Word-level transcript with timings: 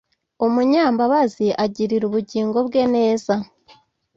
umunyambabazi 0.45 1.47
agirira 1.63 2.03
ubugingo 2.09 2.57
bwe 2.67 2.83
neza 2.95 3.33